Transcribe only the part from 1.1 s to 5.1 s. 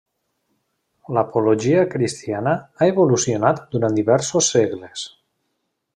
L'apologia cristiana ha evolucionat durant diversos segles.